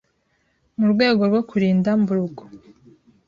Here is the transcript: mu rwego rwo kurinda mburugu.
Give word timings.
mu 0.77 0.85
rwego 0.93 1.21
rwo 1.29 1.41
kurinda 1.49 1.89
mburugu. 2.01 2.43